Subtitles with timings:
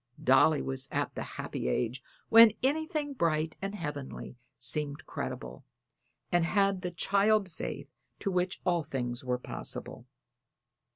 [0.23, 5.63] Dolly was at the happy age when anything bright and heavenly seemed credible,
[6.31, 10.07] and had the child faith to which all things were possible.